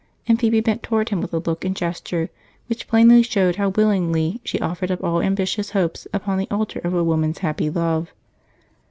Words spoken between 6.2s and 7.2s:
the altar of a